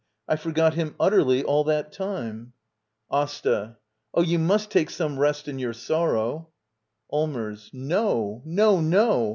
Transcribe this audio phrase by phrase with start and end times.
[0.27, 2.53] I forgot him utterly all that time.
[3.11, 3.77] AsTA.
[4.15, 6.49] Oh, but you must take scrnie rest in your sorrow.
[7.13, 7.69] Allmers.
[7.71, 9.29] No, no, no!